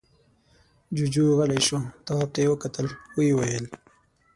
جُوجُو 0.95 1.23
غلی 1.37 1.59
شو. 1.67 1.79
تواب 2.05 2.29
ته 2.33 2.39
يې 2.43 2.47
وکتل، 2.51 2.87
ويې 3.15 3.33
ويل: 3.37 3.65